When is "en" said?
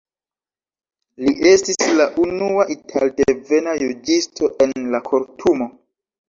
4.67-4.75